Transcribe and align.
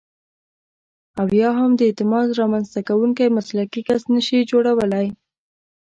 او 1.19 1.27
یا 1.41 1.49
هم 1.59 1.71
د 1.75 1.81
اعتماد 1.89 2.27
رامنځته 2.39 2.79
کوونکی 2.89 3.35
مسلکي 3.37 3.81
کس 3.87 4.01
نشئ 4.13 4.39
جوړولای. 4.51 5.07